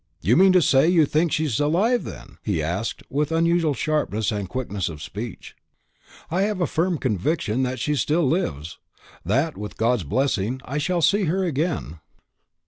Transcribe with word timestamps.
You 0.19 0.35
mean 0.35 0.51
to 0.53 0.63
say 0.63 0.87
you 0.87 1.05
think 1.05 1.31
she's 1.31 1.59
alive, 1.59 2.05
then?" 2.05 2.39
he 2.41 2.59
asked, 2.63 3.03
with 3.07 3.31
unusual 3.31 3.75
sharpness 3.75 4.31
and 4.31 4.49
quickness 4.49 4.89
of 4.89 4.99
speech. 4.99 5.55
"I 6.31 6.41
have 6.41 6.59
a 6.59 6.65
firm 6.65 6.97
conviction 6.97 7.61
that 7.61 7.77
she 7.79 7.93
still 7.95 8.25
lives; 8.25 8.79
that, 9.23 9.55
with 9.59 9.77
God's 9.77 10.03
blessing, 10.03 10.59
I 10.65 10.79
shall 10.79 11.03
see 11.03 11.25
her 11.25 11.43
again." 11.45 11.99